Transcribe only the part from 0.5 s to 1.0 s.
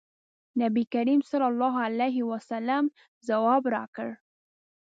نبي